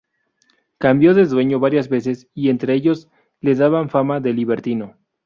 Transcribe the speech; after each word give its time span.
Cambió 0.79 1.13
de 1.13 1.27
dueño 1.27 1.59
varias 1.59 1.87
veces 1.87 2.27
y 2.33 2.49
entre 2.49 2.73
ellos 2.73 3.07
le 3.39 3.53
daban 3.53 3.91
fama 3.91 4.19
de 4.19 4.33
libertino. 4.33 4.97